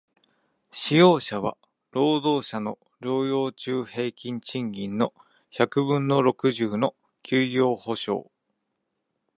[0.71, 1.55] 使用者は、
[1.91, 5.13] 労働者の療養中平均賃金の
[5.51, 8.31] 百分の六十の休業補償